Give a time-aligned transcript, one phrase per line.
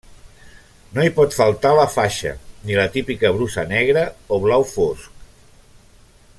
[0.95, 2.33] No hi pot faltar la faixa
[2.69, 5.25] ni la típica brusa negra o blau fosc.